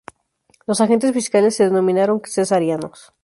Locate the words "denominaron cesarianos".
1.65-3.13